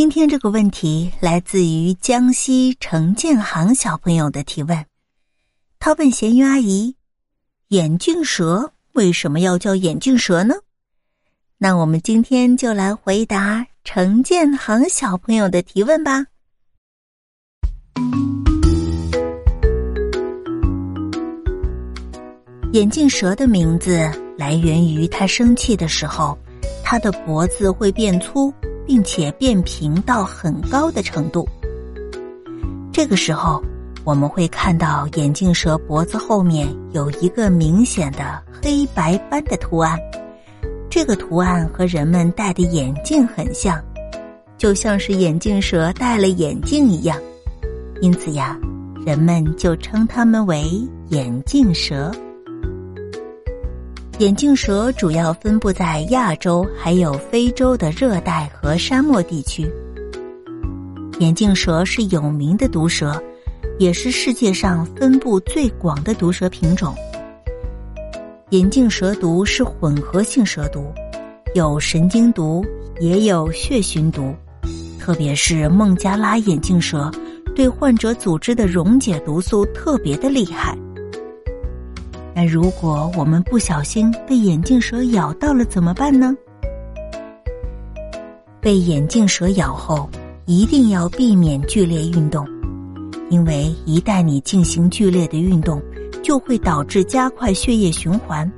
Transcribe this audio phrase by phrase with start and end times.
[0.00, 4.86] 今天这个问题来自于江西程建航小朋友的提问。
[5.78, 6.96] 他问咸鱼阿姨
[7.68, 10.54] ：“眼镜蛇为什么要叫眼镜蛇呢？”
[11.58, 16.24] 那我们今天就来回答程建航小朋友的提问吧。
[22.72, 26.38] 眼镜蛇的名字来源于它生气的时候，
[26.82, 28.50] 它的脖子会变粗。
[28.90, 31.48] 并且变平到很高的程度。
[32.92, 33.62] 这个时候，
[34.02, 39.96] 我们会看到眼镜蛇脖子后面有一个明显的黑白斑的图案。
[40.90, 43.80] 这个图案和人们戴的眼镜很像，
[44.58, 47.16] 就像是眼镜蛇戴了眼镜一样。
[48.00, 48.58] 因此呀，
[49.06, 50.68] 人们就称它们为
[51.10, 52.10] 眼镜蛇。
[54.20, 59.66] 眼镜蛇主要分布在亚洲还有非洲的热带和沙漠地区。
[61.20, 63.18] 眼镜蛇是有名的毒蛇，
[63.78, 66.94] 也是世界上分布最广的毒蛇品种。
[68.50, 70.92] 眼镜蛇毒是混合性蛇毒，
[71.54, 72.62] 有神经毒，
[73.00, 74.34] 也有血循毒。
[74.98, 77.10] 特别是孟加拉眼镜蛇，
[77.56, 80.76] 对患者组织的溶解毒素特别的厉害。
[82.42, 86.34] 那如果我们不小心被眼镜蛇咬到了怎么办呢？
[88.62, 90.08] 被眼镜蛇咬后，
[90.46, 92.48] 一定要避免剧烈运动，
[93.28, 95.82] 因为一旦你进行剧烈的运动，
[96.22, 98.50] 就会导致加快血液循环，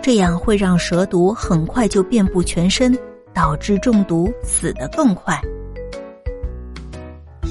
[0.00, 2.98] 这样会让蛇毒很快就遍布全身，
[3.34, 5.38] 导致中毒死得更快。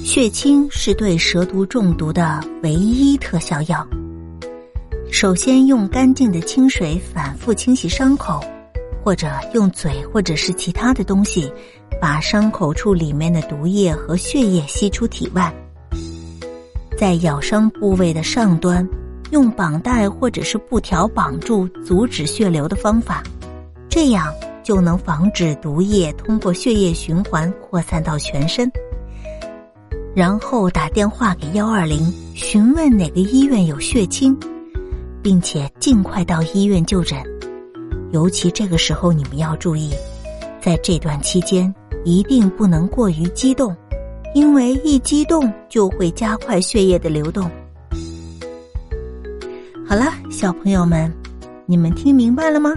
[0.03, 3.87] 血清是对蛇毒中毒的唯一特效药。
[5.11, 8.41] 首先用干净的清水反复清洗伤口，
[9.03, 11.51] 或者用嘴或者是其他的东西，
[11.99, 15.53] 把伤口处里面的毒液和血液吸出体外。
[16.97, 18.87] 在咬伤部位的上端，
[19.31, 23.23] 用绑带或者是布条绑住，阻止血流的方法，
[23.89, 24.33] 这样
[24.63, 28.71] 就能防止毒液通过血液循环扩散到全身。
[30.15, 34.37] 然后打电话给幺二零，询问哪个医院有血清。
[35.21, 37.21] 并且尽快到医院就诊，
[38.11, 39.91] 尤其这个时候你们要注意，
[40.61, 41.73] 在这段期间
[42.05, 43.75] 一定不能过于激动，
[44.33, 47.49] 因为一激动就会加快血液的流动。
[49.87, 51.11] 好了，小朋友们，
[51.65, 52.73] 你们听明白了吗？